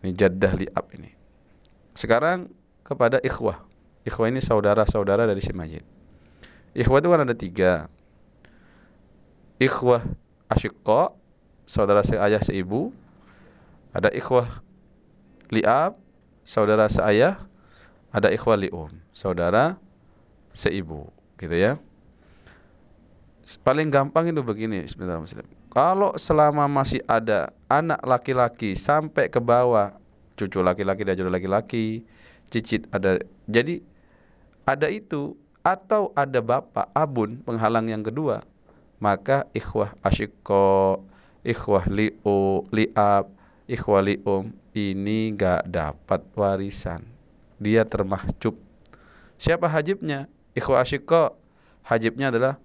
Ini 0.00 0.10
jaddah 0.16 0.52
liab 0.56 0.88
ini. 0.96 1.12
Sekarang 1.92 2.48
kepada 2.80 3.20
ikhwah. 3.20 3.60
Ikhwah 4.08 4.32
ini 4.32 4.40
saudara-saudara 4.40 5.28
dari 5.28 5.44
si 5.44 5.52
mayit. 5.52 5.84
Ikhwah 6.74 6.98
itu 6.98 7.08
kan 7.08 7.20
ada 7.22 7.34
tiga. 7.38 7.72
Ikhwah 9.62 10.02
asyikko, 10.50 11.14
saudara 11.64 12.02
seayah 12.02 12.42
seibu. 12.42 12.90
Ada 13.94 14.10
ikhwah 14.10 14.50
liab, 15.54 15.94
saudara 16.42 16.90
seayah. 16.90 17.38
Ada 18.10 18.34
ikhwah 18.34 18.58
lium, 18.58 18.90
saudara 19.14 19.78
seibu. 20.50 21.14
Gitu 21.38 21.54
ya 21.54 21.78
paling 23.60 23.92
gampang 23.92 24.32
itu 24.32 24.40
begini 24.40 24.88
sebentar 24.88 25.20
kalau 25.68 26.16
selama 26.16 26.64
masih 26.64 27.04
ada 27.04 27.52
anak 27.68 28.00
laki-laki 28.00 28.72
sampai 28.72 29.28
ke 29.28 29.36
bawah 29.36 29.92
cucu 30.34 30.64
laki-laki 30.64 31.04
dan 31.04 31.14
jodoh 31.14 31.32
laki-laki 31.32 32.08
cicit 32.48 32.88
ada 32.88 33.20
jadi 33.44 33.84
ada 34.64 34.88
itu 34.88 35.36
atau 35.64 36.12
ada 36.12 36.44
bapak 36.44 36.92
abun 36.92 37.40
penghalang 37.40 37.88
yang 37.88 38.04
kedua 38.04 38.44
maka 39.00 39.48
ikhwah 39.56 39.96
asyikko 40.04 41.00
ikhwah 41.40 41.88
liu 41.88 42.62
liab 42.68 43.32
ikhwah 43.64 44.04
lium 44.04 44.52
ini 44.76 45.32
gak 45.32 45.64
dapat 45.66 46.20
warisan 46.36 47.02
dia 47.56 47.82
termahcub 47.88 48.54
siapa 49.40 49.66
hajibnya 49.66 50.28
ikhwah 50.52 50.84
asyikko 50.84 51.34
hajibnya 51.88 52.28
adalah 52.28 52.60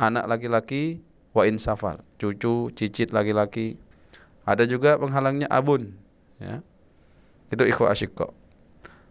anak 0.00 0.24
laki-laki 0.24 1.04
wa 1.36 1.46
insafal, 1.46 2.00
cucu, 2.18 2.72
cicit 2.74 3.12
laki-laki. 3.14 3.78
Ada 4.48 4.66
juga 4.66 4.96
penghalangnya 4.96 5.46
abun, 5.46 5.94
ya. 6.42 6.64
Itu 7.52 7.68
ikhwa 7.68 7.92
asyikko. 7.92 8.32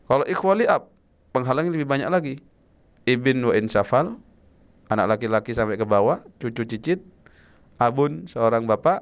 Kalau 0.10 0.26
ikhwa 0.26 0.58
liab, 0.58 0.90
penghalangnya 1.32 1.72
lebih 1.72 1.88
banyak 1.88 2.10
lagi. 2.10 2.36
Ibn 3.10 3.38
wa 3.50 3.54
insafal, 3.58 4.22
anak 4.94 5.18
laki-laki 5.18 5.58
sampai 5.58 5.82
ke 5.82 5.86
bawah, 5.90 6.22
cucu 6.38 6.62
cicit, 6.70 7.02
abun 7.82 8.30
seorang 8.30 8.70
bapak, 8.70 9.02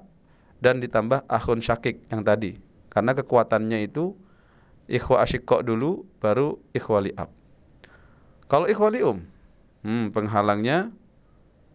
dan 0.64 0.80
ditambah 0.80 1.28
akhun 1.28 1.60
syakik 1.60 2.00
yang 2.08 2.24
tadi. 2.24 2.56
Karena 2.88 3.12
kekuatannya 3.12 3.84
itu 3.84 4.16
ikhwa 4.88 5.20
asyikko 5.28 5.60
dulu, 5.60 6.08
baru 6.24 6.56
ikhwa 6.72 7.04
liab. 7.04 7.30
Kalau 8.48 8.64
ikhwa 8.72 8.88
lium, 8.96 9.28
hmm, 9.84 10.16
penghalangnya 10.16 10.96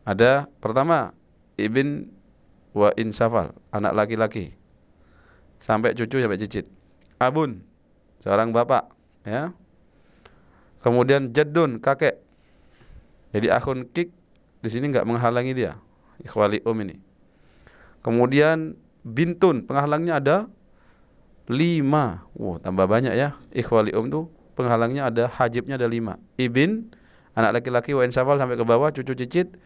ada 0.09 0.49
pertama 0.65 1.12
ibn 1.61 2.09
wa 2.73 2.89
insafal, 2.97 3.53
anak 3.77 3.93
laki-laki. 3.93 4.57
Sampai 5.61 5.93
cucu 5.93 6.17
sampai 6.17 6.41
cicit. 6.41 6.65
Abun, 7.21 7.61
seorang 8.25 8.51
bapak, 8.57 8.89
ya. 9.29 9.53
Kemudian 10.83 11.31
jaddun, 11.31 11.79
kakek. 11.79 12.22
Jadi 13.33 13.49
akun 13.49 13.89
kik 13.89 14.12
di 14.62 14.69
sini 14.69 14.93
nggak 14.93 15.09
menghalangi 15.09 15.53
dia. 15.57 15.81
Ikhwali 16.23 16.62
um 16.69 16.77
ini. 16.85 17.01
Kemudian 18.05 18.77
bintun, 19.03 19.65
penghalangnya 19.67 20.21
ada 20.23 20.37
lima. 21.51 22.29
Wow, 22.37 22.62
tambah 22.62 22.87
banyak 22.87 23.17
ya. 23.17 23.35
Ikhwali 23.51 23.97
um 23.97 24.07
tuh 24.12 24.25
penghalangnya 24.55 25.09
ada 25.09 25.27
hajibnya 25.27 25.81
ada 25.81 25.89
lima. 25.89 26.21
Ibin, 26.39 26.93
anak 27.35 27.62
laki-laki 27.62 27.97
wa 27.97 28.05
insafal 28.07 28.39
sampai 28.39 28.61
ke 28.61 28.65
bawah, 28.69 28.93
cucu 28.93 29.17
cicit. 29.17 29.57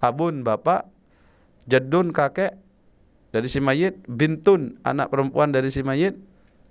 Abun, 0.00 0.46
bapak. 0.46 0.86
Jaddun, 1.66 2.14
kakek 2.14 2.54
dari 3.34 3.48
si 3.50 3.58
mayit. 3.58 3.98
Bintun, 4.06 4.78
anak 4.86 5.10
perempuan 5.10 5.50
dari 5.50 5.68
si 5.68 5.82
mayit 5.82 6.14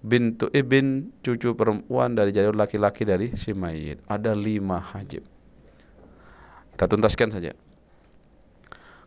bintu 0.05 0.53
ibn 0.53 1.09
cucu 1.25 1.57
perempuan 1.57 2.13
dari 2.13 2.29
jalur 2.29 2.53
laki-laki 2.53 3.09
dari 3.09 3.33
si 3.33 3.57
mayit. 3.57 3.97
Ada 4.05 4.37
lima 4.37 4.77
hajib. 4.77 5.25
Kita 6.75 6.91
tuntaskan 6.91 7.31
saja. 7.31 7.55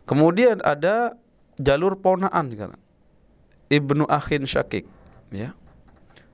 Kemudian 0.09 0.57
ada 0.65 1.13
jalur 1.61 2.01
ponaan 2.01 2.49
sekarang. 2.49 2.81
Ibnu 3.69 4.09
akhin 4.09 4.49
syakik, 4.49 4.89
ya. 5.29 5.53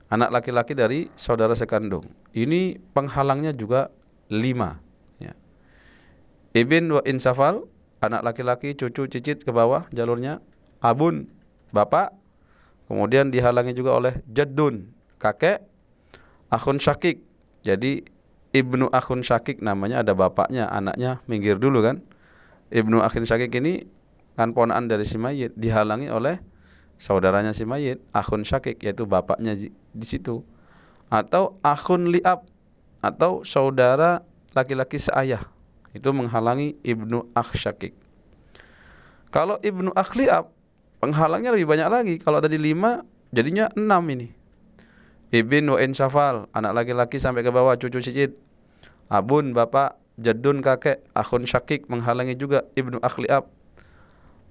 Anak 0.08 0.32
laki-laki 0.32 0.72
dari 0.72 1.12
saudara 1.18 1.52
sekandung. 1.52 2.08
Ini 2.32 2.80
penghalangnya 2.96 3.52
juga 3.52 3.92
lima. 4.32 4.80
Ya. 5.20 5.36
Ibn 6.56 6.96
wa 6.96 7.02
insafal, 7.04 7.68
anak 8.00 8.24
laki-laki, 8.24 8.72
cucu, 8.72 9.04
cicit 9.12 9.44
ke 9.44 9.52
bawah 9.52 9.84
jalurnya. 9.92 10.40
Abun, 10.80 11.28
bapak, 11.74 12.16
Kemudian 12.86 13.34
dihalangi 13.34 13.74
juga 13.74 13.98
oleh 13.98 14.14
jaddun, 14.30 14.94
kakek, 15.18 15.58
akhun 16.54 16.78
syakik. 16.78 17.18
Jadi 17.66 18.06
ibnu 18.56 18.88
akhun 18.88 19.20
syakik 19.20 19.60
namanya 19.60 20.00
ada 20.00 20.16
bapaknya, 20.16 20.64
anaknya 20.72 21.20
minggir 21.28 21.60
dulu 21.60 21.84
kan. 21.84 22.00
Ibnu 22.72 23.04
akhun 23.04 23.28
syakik 23.28 23.52
ini 23.60 23.84
kan 24.32 24.56
ponaan 24.56 24.88
dari 24.88 25.04
si 25.04 25.20
mayit 25.20 25.52
dihalangi 25.60 26.08
oleh 26.08 26.40
saudaranya 26.96 27.52
si 27.52 27.68
mayit, 27.68 28.00
akhun 28.16 28.40
syakik 28.40 28.80
yaitu 28.80 29.04
bapaknya 29.04 29.52
di 29.92 30.06
situ. 30.06 30.40
Atau 31.12 31.60
akhun 31.60 32.08
liab 32.08 32.48
atau 33.04 33.44
saudara 33.44 34.24
laki-laki 34.56 34.96
seayah 34.96 35.44
itu 35.92 36.08
menghalangi 36.16 36.80
ibnu 36.80 37.28
akh 37.36 37.52
syakik. 37.52 37.92
Kalau 39.28 39.60
ibnu 39.60 39.92
akh 39.92 40.16
liab 40.16 40.56
Penghalangnya 40.96 41.52
lebih 41.52 41.68
banyak 41.68 41.88
lagi. 41.92 42.14
Kalau 42.16 42.40
tadi 42.40 42.56
lima, 42.56 43.04
jadinya 43.30 43.68
enam 43.76 44.02
ini. 44.08 44.32
Ibn 45.34 45.76
wa 45.76 45.78
insafal, 45.82 46.48
anak 46.54 46.72
laki-laki 46.72 47.20
sampai 47.20 47.44
ke 47.44 47.50
bawah, 47.52 47.76
cucu 47.76 48.00
cicit. 48.00 48.32
Abun, 49.06 49.54
bapak, 49.54 49.98
jadun 50.18 50.62
kakek, 50.64 51.02
akhun 51.14 51.46
syakik 51.46 51.86
menghalangi 51.86 52.34
juga 52.34 52.66
ibnu 52.74 52.98
akhliab. 53.02 53.46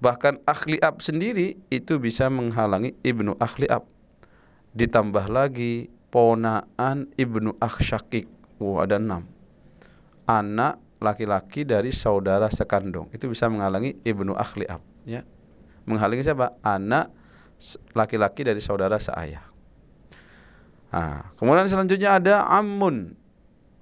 Bahkan 0.00 0.44
akhliab 0.44 1.00
sendiri 1.00 1.56
itu 1.72 1.96
bisa 1.96 2.28
menghalangi 2.28 2.92
ibnu 3.04 3.36
akhliab. 3.40 3.84
Ditambah 4.76 5.32
lagi 5.32 5.88
ponaan 6.12 7.08
ibnu 7.16 7.56
akhsyakik. 7.60 8.28
Wah, 8.60 8.84
ada 8.84 9.00
enam. 9.00 9.24
Anak 10.28 10.80
laki-laki 11.00 11.68
dari 11.68 11.92
saudara 11.92 12.48
sekandung 12.48 13.12
itu 13.12 13.28
bisa 13.28 13.48
menghalangi 13.52 14.00
ibnu 14.04 14.32
akhliab. 14.32 14.80
Ya 15.04 15.24
menghalangi 15.86 16.26
siapa? 16.26 16.58
Anak 16.60 17.14
laki-laki 17.96 18.44
dari 18.44 18.60
saudara 18.60 19.00
seayah. 19.00 19.40
Nah, 20.92 21.32
kemudian 21.40 21.70
selanjutnya 21.70 22.20
ada 22.20 22.34
amun. 22.44 23.16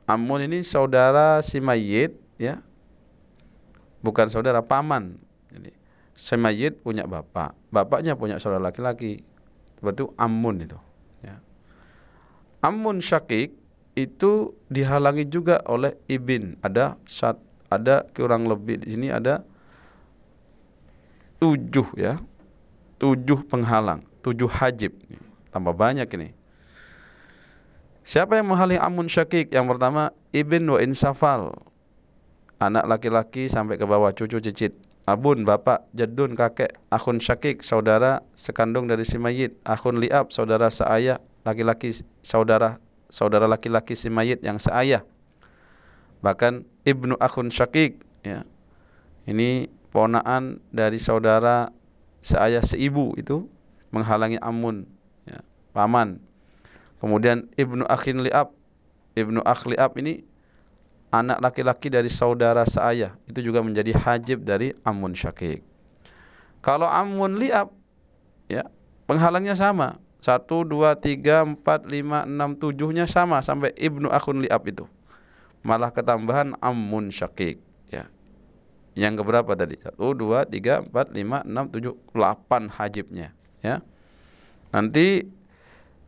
Amun 0.04 0.44
ini 0.44 0.60
saudara 0.60 1.40
si 1.40 1.60
mayit 1.60 2.16
ya. 2.36 2.60
Bukan 4.04 4.28
saudara 4.28 4.60
paman. 4.60 5.16
Jadi 5.48 5.72
si 6.12 6.34
mayit 6.36 6.80
punya 6.84 7.08
bapak, 7.08 7.56
bapaknya 7.72 8.12
punya 8.14 8.36
saudara 8.36 8.68
laki-laki. 8.68 9.24
Itu 9.80 10.12
amun 10.16 10.64
itu 10.64 10.76
ya. 11.24 11.40
Amun 12.64 13.00
syakik 13.00 13.56
itu 13.96 14.56
dihalangi 14.68 15.24
juga 15.28 15.60
oleh 15.64 15.96
ibin. 16.08 16.60
Ada 16.60 17.00
saat 17.08 17.40
ada 17.74 18.06
kurang 18.14 18.46
lebih 18.46 18.84
di 18.84 18.94
sini 18.94 19.08
ada 19.10 19.42
tujuh 21.42 21.98
ya 21.98 22.16
tujuh 23.02 23.44
penghalang 23.50 24.06
tujuh 24.22 24.48
hajib 24.48 24.94
tambah 25.50 25.74
banyak 25.74 26.06
ini 26.14 26.32
siapa 28.04 28.38
yang 28.38 28.52
menghalangi 28.52 28.78
amun 28.78 29.08
syakik? 29.08 29.50
Yang 29.50 29.66
pertama 29.74 30.12
ibn 30.30 30.68
wa 30.68 30.78
insafal 30.78 31.56
anak 32.60 32.84
laki-laki 32.86 33.50
sampai 33.50 33.80
ke 33.80 33.84
bawah 33.88 34.12
cucu 34.12 34.38
cicit. 34.38 34.76
Abun 35.04 35.44
bapak 35.44 35.84
jadun 35.92 36.32
kakek 36.32 36.80
akun 36.88 37.20
syakik 37.20 37.60
saudara 37.60 38.24
sekandung 38.36 38.88
dari 38.88 39.04
si 39.04 39.20
mayit. 39.20 39.56
Akun 39.64 40.00
liab 40.00 40.32
saudara 40.32 40.72
seayah 40.72 41.20
laki-laki 41.44 41.92
saudara 42.24 42.80
saudara 43.12 43.44
laki-laki 43.44 43.92
si 43.92 44.08
mayit 44.08 44.40
yang 44.40 44.56
seayah. 44.56 45.04
Bahkan 46.24 46.64
ibnu 46.88 47.20
akun 47.20 47.52
syakik 47.52 48.00
ya. 48.24 48.48
Ini 49.28 49.68
ponaan 49.92 50.60
dari 50.72 50.96
saudara 51.00 51.68
seayah 52.24 52.64
seibu 52.64 53.12
itu 53.20 53.44
menghalangi 53.92 54.40
amun 54.40 54.88
ya, 55.28 55.44
paman 55.76 56.20
kemudian 57.04 57.44
ibnu 57.60 57.84
akhin 57.84 58.24
liab 58.24 58.48
ibnu 59.12 59.44
akh 59.44 59.68
liab 59.68 59.92
ini 60.00 60.24
anak 61.12 61.44
laki-laki 61.44 61.92
dari 61.92 62.08
saudara 62.08 62.64
seayah 62.64 63.12
itu 63.28 63.44
juga 63.44 63.60
menjadi 63.60 63.92
hajib 63.92 64.40
dari 64.48 64.72
amun 64.88 65.12
syakik 65.12 65.60
kalau 66.64 66.88
amun 66.88 67.36
liab 67.36 67.68
ya 68.48 68.64
penghalangnya 69.04 69.52
sama 69.52 70.00
satu 70.24 70.64
dua 70.64 70.96
tiga 70.96 71.44
empat 71.44 71.84
lima 71.84 72.24
enam 72.24 72.56
tujuhnya 72.56 73.04
sama 73.04 73.44
sampai 73.44 73.76
ibnu 73.76 74.08
akhun 74.08 74.40
liab 74.40 74.64
itu 74.64 74.88
malah 75.60 75.92
ketambahan 75.92 76.56
amun 76.64 77.12
syakik 77.12 77.60
yang 78.94 79.18
keberapa 79.18 79.58
tadi? 79.58 79.76
Satu, 79.82 80.14
dua, 80.14 80.46
tiga, 80.46 80.80
empat, 80.80 81.10
lima, 81.10 81.42
enam, 81.42 81.66
tujuh, 81.66 81.98
delapan 82.14 82.70
hajibnya. 82.70 83.34
Ya. 83.58 83.82
Nanti 84.70 85.26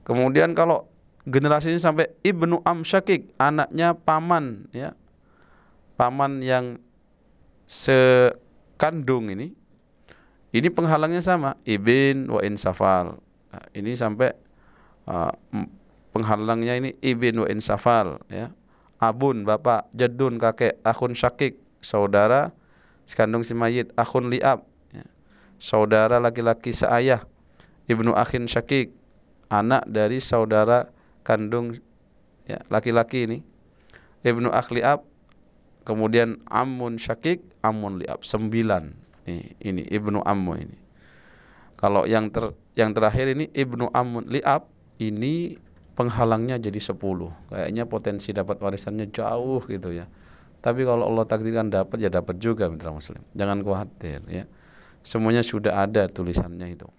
kemudian 0.06 0.54
kalau 0.54 0.86
generasinya 1.26 1.76
sampai 1.82 2.06
ibnu 2.22 2.62
Amsyakik, 2.62 3.34
anaknya 3.36 3.98
paman, 3.98 4.70
ya, 4.70 4.94
paman 5.98 6.38
yang 6.40 6.78
sekandung 7.66 9.34
ini, 9.34 9.50
ini 10.54 10.68
penghalangnya 10.70 11.18
sama, 11.18 11.58
ibn 11.66 12.30
wa 12.30 12.40
insafal. 12.46 13.18
Nah, 13.50 13.64
ini 13.74 13.98
sampai 13.98 14.30
uh, 15.10 15.34
penghalangnya 16.14 16.78
ini 16.78 16.94
ibn 17.02 17.42
wa 17.42 17.48
insafal, 17.50 18.22
ya. 18.30 18.54
Abun 18.96 19.44
bapak, 19.44 19.92
jadun 19.92 20.40
kakek, 20.40 20.80
akun 20.80 21.12
syakik 21.12 21.60
saudara 21.84 22.48
sekandung 23.06 23.46
si 23.46 23.54
mayit 23.54 23.94
akhun 23.94 24.28
liab 24.28 24.66
ya. 24.90 25.06
saudara 25.62 26.18
laki-laki 26.18 26.74
seayah 26.74 27.22
ibnu 27.86 28.10
akhin 28.12 28.50
syakik 28.50 28.90
anak 29.52 29.86
dari 29.86 30.18
saudara 30.18 30.90
kandung 31.22 31.76
ya 32.46 32.62
laki-laki 32.70 33.26
ini 33.26 33.38
ibnu 34.22 34.50
akhliab 34.50 35.02
kemudian 35.86 36.42
amun 36.50 36.98
syakik 36.98 37.42
amun 37.62 38.02
liab 38.02 38.22
sembilan 38.22 38.90
ini 39.26 39.44
ini 39.62 39.82
ibnu 39.90 40.22
ammu 40.22 40.52
ini 40.58 40.78
kalau 41.78 42.06
yang 42.08 42.30
ter 42.30 42.54
yang 42.74 42.94
terakhir 42.94 43.30
ini 43.34 43.50
ibnu 43.54 43.90
amun 43.94 44.26
liab 44.30 44.66
ini 44.98 45.58
penghalangnya 45.94 46.58
jadi 46.58 46.78
sepuluh 46.82 47.30
kayaknya 47.50 47.86
potensi 47.86 48.34
dapat 48.34 48.58
warisannya 48.58 49.10
jauh 49.10 49.62
gitu 49.66 49.94
ya 49.94 50.06
tapi 50.66 50.82
kalau 50.82 51.06
Allah 51.06 51.22
takdirkan 51.22 51.70
dapat 51.70 52.02
ya 52.02 52.10
dapat 52.10 52.42
juga 52.42 52.66
mitra 52.66 52.90
muslim. 52.90 53.22
Jangan 53.38 53.62
khawatir 53.62 54.18
ya. 54.26 54.50
Semuanya 55.06 55.46
sudah 55.46 55.86
ada 55.86 56.10
tulisannya 56.10 56.74
itu. 56.74 56.90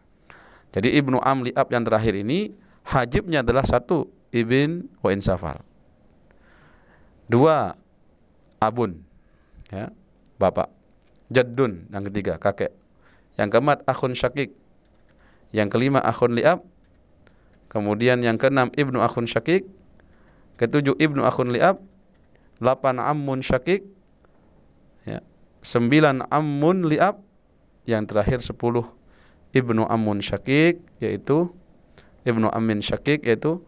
Jadi 0.76 0.94
Ibnu 1.00 1.18
Amli 1.24 1.56
Ab 1.56 1.72
yang 1.72 1.88
terakhir 1.88 2.14
ini 2.18 2.52
hajibnya 2.88 3.44
adalah 3.44 3.64
satu 3.64 4.08
ibn 4.32 4.88
wa 5.00 5.10
insafal. 5.12 5.60
Dua 7.28 7.76
abun 8.60 9.04
ya, 9.72 9.92
bapak. 10.40 10.72
Jaddun 11.28 11.92
yang 11.92 12.08
ketiga 12.08 12.40
kakek. 12.40 12.72
Yang 13.36 13.50
keempat 13.52 13.84
akhun 13.84 14.16
syakik. 14.16 14.56
Yang 15.52 15.68
kelima 15.76 16.00
akhun 16.00 16.40
liab. 16.40 16.64
Kemudian 17.68 18.24
yang 18.24 18.40
keenam 18.40 18.72
ibnu 18.74 19.04
akhun 19.04 19.28
syakik. 19.28 19.68
Ketujuh 20.56 20.96
ibnu 20.98 21.28
akhun 21.28 21.52
liab. 21.52 21.84
Delapan 22.64 23.04
ammun 23.04 23.44
syakik. 23.44 23.84
Ya. 25.04 25.20
Sembilan 25.60 26.32
ammun 26.32 26.88
liab. 26.88 27.20
Yang 27.84 28.04
terakhir 28.16 28.40
sepuluh 28.44 28.97
ibnu 29.58 29.90
ammun 29.90 30.22
syakik 30.22 30.78
yaitu 31.02 31.50
ibnu 32.22 32.46
amin 32.54 32.86
syakik 32.86 33.26
yaitu 33.26 33.66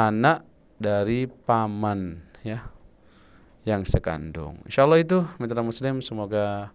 anak 0.00 0.48
dari 0.80 1.28
paman 1.28 2.24
ya 2.40 2.72
yang 3.68 3.84
sekandung. 3.84 4.64
Insya 4.64 4.88
Allah 4.88 5.04
itu 5.04 5.20
mitra 5.36 5.60
muslim 5.60 6.00
semoga 6.00 6.72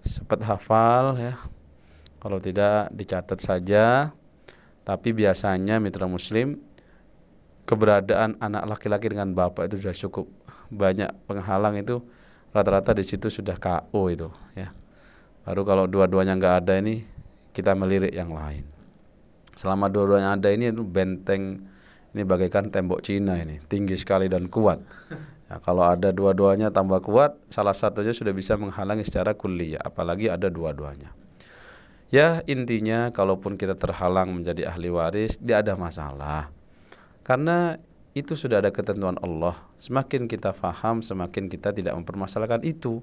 sempat 0.00 0.40
hafal 0.48 1.20
ya. 1.20 1.36
Kalau 2.22 2.38
tidak 2.40 2.88
dicatat 2.94 3.36
saja. 3.42 4.14
Tapi 4.82 5.14
biasanya 5.14 5.78
mitra 5.78 6.10
muslim 6.10 6.58
keberadaan 7.70 8.34
anak 8.42 8.66
laki-laki 8.66 9.06
dengan 9.06 9.30
bapak 9.30 9.70
itu 9.70 9.86
sudah 9.86 9.94
cukup 9.94 10.26
banyak 10.74 11.06
penghalang 11.30 11.78
itu 11.78 12.02
rata-rata 12.50 12.90
di 12.90 13.06
situ 13.06 13.30
sudah 13.30 13.54
KO 13.62 14.10
itu 14.10 14.26
ya. 14.58 14.74
Baru 15.46 15.62
kalau 15.62 15.86
dua-duanya 15.86 16.34
nggak 16.34 16.54
ada 16.66 16.82
ini 16.82 17.06
kita 17.52 17.76
melirik 17.76 18.12
yang 18.12 18.32
lain. 18.32 18.64
Selama 19.56 19.92
dua-duanya 19.92 20.36
ada 20.36 20.48
ini 20.48 20.72
itu 20.72 20.80
benteng 20.80 21.60
ini 22.12 22.22
bagaikan 22.28 22.68
tembok 22.68 23.00
Cina 23.04 23.40
ini 23.40 23.60
tinggi 23.68 23.96
sekali 23.96 24.28
dan 24.28 24.48
kuat. 24.48 24.80
Ya, 25.48 25.60
kalau 25.60 25.84
ada 25.84 26.12
dua-duanya 26.12 26.72
tambah 26.72 27.04
kuat, 27.04 27.36
salah 27.52 27.76
satunya 27.76 28.16
sudah 28.16 28.32
bisa 28.32 28.56
menghalangi 28.56 29.04
secara 29.04 29.36
kuliah, 29.36 29.80
apalagi 29.84 30.32
ada 30.32 30.48
dua-duanya. 30.48 31.12
Ya 32.12 32.44
intinya, 32.44 33.08
kalaupun 33.12 33.56
kita 33.56 33.76
terhalang 33.76 34.32
menjadi 34.32 34.68
ahli 34.68 34.92
waris, 34.92 35.40
tidak 35.40 35.68
ada 35.68 35.74
masalah, 35.76 36.40
karena 37.24 37.80
itu 38.12 38.36
sudah 38.36 38.60
ada 38.60 38.68
ketentuan 38.68 39.16
Allah. 39.24 39.56
Semakin 39.80 40.28
kita 40.28 40.52
faham, 40.52 41.00
semakin 41.00 41.48
kita 41.48 41.72
tidak 41.72 41.96
mempermasalahkan 41.96 42.60
itu, 42.64 43.00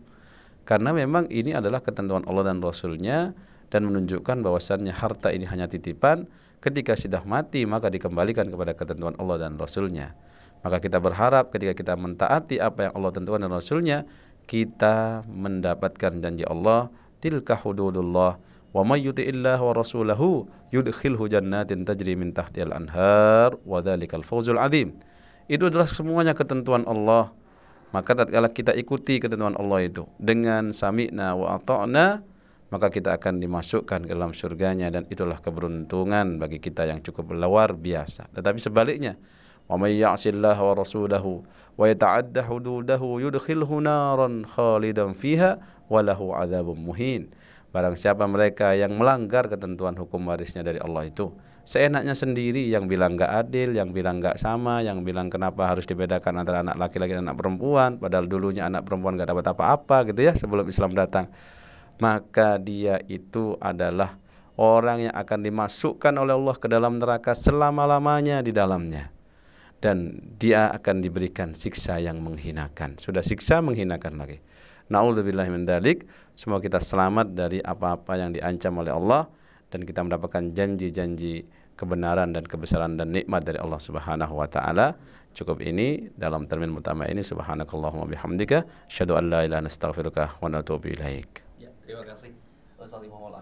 karena 0.69 0.93
memang 0.93 1.25
ini 1.33 1.57
adalah 1.57 1.81
ketentuan 1.81 2.21
Allah 2.29 2.53
dan 2.53 2.61
Rasulnya 2.61 3.33
dan 3.69 3.85
menunjukkan 3.85 4.41
bahwasannya 4.41 4.93
harta 4.93 5.33
ini 5.33 5.45
hanya 5.49 5.69
titipan. 5.69 6.29
Ketika 6.59 6.97
sudah 6.99 7.23
mati, 7.23 7.63
maka 7.63 7.87
dikembalikan 7.87 8.51
kepada 8.51 8.75
ketentuan 8.75 9.15
Allah 9.15 9.47
dan 9.47 9.55
Rasulnya. 9.55 10.11
Maka 10.59 10.83
kita 10.83 10.99
berharap 10.99 11.55
ketika 11.55 11.71
kita 11.71 11.93
mentaati 11.95 12.59
apa 12.59 12.91
yang 12.91 12.93
Allah 12.99 13.11
tentukan 13.15 13.39
dan 13.39 13.51
Rasulnya, 13.55 14.03
kita 14.43 15.23
mendapatkan 15.29 16.19
janji 16.19 16.43
Allah, 16.43 16.91
tilka 17.23 17.55
hududullah 17.55 18.35
wa 18.69 18.81
may 18.85 19.01
yuti'illah 19.01 19.57
wa 19.57 19.71
rasulahu 19.73 20.51
yudkhilhu 20.69 21.31
jannatin 21.31 21.87
tajri 21.87 22.13
min 22.13 22.35
anhar 22.35 23.55
wa 23.63 23.79
dzalikal 23.79 24.25
fawzul. 24.27 24.59
Itu 25.49 25.63
adalah 25.71 25.87
semuanya 25.89 26.35
ketentuan 26.35 26.85
Allah. 26.85 27.33
Maka 27.89 28.13
tatkala 28.13 28.53
kita 28.53 28.77
ikuti 28.77 29.17
ketentuan 29.17 29.57
Allah 29.57 29.81
itu 29.81 30.05
dengan 30.21 30.69
sami'na 30.69 31.33
wa 31.33 31.57
ata'na, 31.57 32.21
maka 32.69 32.93
kita 32.93 33.17
akan 33.17 33.41
dimasukkan 33.41 34.05
ke 34.05 34.13
dalam 34.13 34.33
surganya 34.33 34.93
dan 34.93 35.09
itulah 35.09 35.37
keberuntungan 35.41 36.37
bagi 36.37 36.61
kita 36.61 36.85
yang 36.85 37.01
cukup 37.01 37.33
luar 37.33 37.73
biasa. 37.73 38.29
Tetapi 38.33 38.61
sebaliknya, 38.61 39.17
wa 39.65 39.77
may 39.77 39.97
ya'sillaha 39.97 40.61
wa 40.61 40.73
rasulahu 40.77 41.45
wa 41.77 41.85
yata'adda 41.89 42.45
hududahu 42.45 43.21
yudkhilhu 43.25 43.81
naran 43.81 44.45
khalidan 44.45 45.17
fiha 45.17 45.57
wa 45.89 45.99
lahu 46.05 46.33
adzabun 46.33 46.77
muhin. 46.77 47.33
Barang 47.69 47.93
siapa 47.93 48.25
mereka 48.25 48.73
yang 48.73 48.97
melanggar 48.97 49.45
ketentuan 49.45 49.93
hukum 49.93 50.25
warisnya 50.25 50.65
dari 50.65 50.81
Allah 50.81 51.05
itu 51.05 51.29
Seenaknya 51.69 52.17
sendiri 52.17 52.65
yang 52.65 52.89
bilang 52.89 53.13
gak 53.13 53.29
adil, 53.45 53.77
yang 53.77 53.93
bilang 53.93 54.17
gak 54.17 54.41
sama, 54.41 54.81
yang 54.81 55.05
bilang 55.05 55.29
kenapa 55.29 55.69
harus 55.69 55.85
dibedakan 55.85 56.41
antara 56.41 56.65
anak 56.65 56.81
laki-laki 56.81 57.13
dan 57.13 57.29
anak 57.29 57.37
perempuan 57.37 58.01
Padahal 58.01 58.25
dulunya 58.25 58.65
anak 58.65 58.89
perempuan 58.89 59.21
gak 59.21 59.29
dapat 59.29 59.53
apa-apa 59.53 60.09
gitu 60.09 60.25
ya 60.25 60.33
sebelum 60.33 60.65
Islam 60.65 60.97
datang 60.97 61.29
maka 61.99 62.55
dia 62.59 63.03
itu 63.11 63.59
adalah 63.59 64.15
orang 64.55 65.11
yang 65.11 65.15
akan 65.15 65.39
dimasukkan 65.43 66.13
oleh 66.15 66.35
Allah 66.35 66.55
ke 66.55 66.67
dalam 66.71 66.99
neraka 66.99 67.35
selama-lamanya 67.35 68.39
di 68.39 68.51
dalamnya 68.55 69.11
dan 69.79 70.19
dia 70.35 70.67
akan 70.75 70.99
diberikan 70.99 71.55
siksa 71.55 71.99
yang 72.03 72.19
menghinakan. 72.19 72.99
Sudah 72.99 73.23
siksa 73.23 73.63
menghinakan 73.63 74.19
lagi. 74.19 74.43
Nauzubillah. 74.91 75.47
Semoga 76.35 76.71
kita 76.71 76.79
selamat 76.79 77.35
dari 77.35 77.59
apa-apa 77.63 78.15
yang 78.15 78.31
diancam 78.35 78.79
oleh 78.79 78.91
Allah 78.95 79.27
dan 79.71 79.83
kita 79.83 80.03
mendapatkan 80.03 80.55
janji-janji 80.55 81.47
kebenaran 81.79 82.35
dan 82.35 82.43
kebesaran 82.43 82.99
dan 82.99 83.15
nikmat 83.15 83.47
dari 83.47 83.59
Allah 83.59 83.79
Subhanahu 83.79 84.35
wa 84.35 84.47
taala. 84.51 84.99
Cukup 85.31 85.63
ini 85.63 86.11
dalam 86.17 86.49
termin 86.49 86.73
utama 86.75 87.07
ini 87.07 87.23
subhanakallahumma 87.23 88.09
bihamdika 88.09 88.89
asyhadu 88.89 89.15
an 89.15 89.31
la 89.31 89.39
ilaha 89.47 89.63
illa 89.63 89.71
anta 89.71 90.25
wa 90.41 90.47
natubu 90.51 90.91
ilaik. 90.91 91.48
Terima 91.89 92.05
kasih. 92.05 92.29
Ustaz 92.77 93.01
Imam 93.01 93.33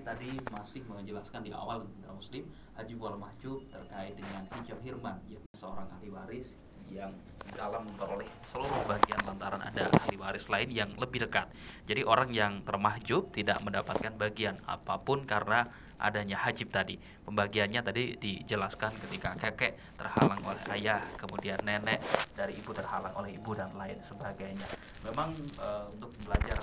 tadi 0.00 0.30
masih 0.48 0.80
menjelaskan 0.88 1.44
di 1.44 1.52
awal 1.52 1.84
Muslim 2.16 2.48
Haji 2.72 2.96
Wal 2.96 3.20
Mahjub 3.20 3.68
terkait 3.68 4.16
dengan 4.16 4.48
hijab 4.48 4.80
hirman 4.80 5.20
yaitu 5.28 5.44
seorang 5.52 5.84
ahli 5.92 6.08
waris 6.08 6.56
yang 6.88 7.12
dalam 7.52 7.84
memperoleh 7.84 8.24
seluruh 8.48 8.88
bagian 8.88 9.20
lantaran 9.28 9.60
ada 9.60 9.92
ahli 9.92 10.16
waris 10.16 10.48
lain 10.48 10.72
yang 10.72 10.88
lebih 10.96 11.28
dekat. 11.28 11.44
Jadi 11.84 12.00
orang 12.08 12.32
yang 12.32 12.64
termahjub 12.64 13.28
tidak 13.28 13.60
mendapatkan 13.60 14.16
bagian 14.16 14.56
apa 14.64 15.04
pun 15.04 15.28
karena 15.28 15.68
adanya 16.00 16.40
hajib 16.40 16.72
tadi. 16.72 16.96
Pembagiannya 17.28 17.84
tadi 17.84 18.16
dijelaskan 18.16 18.96
ketika 19.04 19.36
kakek 19.36 19.76
terhalang 20.00 20.40
oleh 20.48 20.64
ayah, 20.72 21.04
kemudian 21.20 21.60
nenek 21.60 22.00
dari 22.32 22.56
ibu 22.56 22.72
terhalang 22.72 23.12
oleh 23.20 23.36
ibu 23.36 23.52
dan 23.52 23.68
lain 23.76 24.00
sebagainya. 24.00 24.64
Memang 25.04 25.28
e, 25.60 25.68
untuk 25.92 26.08
belajar 26.24 26.60